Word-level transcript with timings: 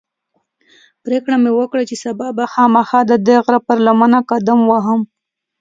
پرېکړه 1.03 1.35
مې 1.43 1.51
وکړه 1.59 1.83
چې 1.89 1.95
سبا 2.05 2.27
به 2.37 2.45
خامخا 2.53 2.99
ددې 3.11 3.37
غره 3.45 3.59
پر 3.67 3.77
لمنه 3.87 4.19
قدم 4.31 4.59
وهم. 4.71 5.01